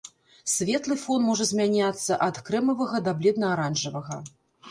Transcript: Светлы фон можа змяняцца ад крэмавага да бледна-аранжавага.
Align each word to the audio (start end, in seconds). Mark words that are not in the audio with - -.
Светлы 0.51 0.95
фон 1.01 1.23
можа 1.27 1.45
змяняцца 1.49 2.17
ад 2.29 2.41
крэмавага 2.49 3.03
да 3.09 3.15
бледна-аранжавага. 3.23 4.17